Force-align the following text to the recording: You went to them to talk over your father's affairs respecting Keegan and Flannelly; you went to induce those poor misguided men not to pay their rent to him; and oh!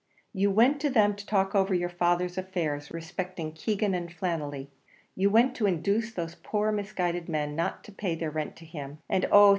You 0.33 0.49
went 0.49 0.79
to 0.81 0.89
them 0.89 1.15
to 1.15 1.23
talk 1.23 1.53
over 1.53 1.75
your 1.75 1.85
father's 1.87 2.35
affairs 2.35 2.89
respecting 2.89 3.51
Keegan 3.51 3.93
and 3.93 4.09
Flannelly; 4.09 4.69
you 5.15 5.29
went 5.29 5.53
to 5.57 5.67
induce 5.67 6.11
those 6.11 6.37
poor 6.41 6.71
misguided 6.71 7.29
men 7.29 7.55
not 7.55 7.83
to 7.83 7.91
pay 7.91 8.15
their 8.15 8.31
rent 8.31 8.55
to 8.55 8.65
him; 8.65 8.97
and 9.07 9.27
oh! 9.31 9.49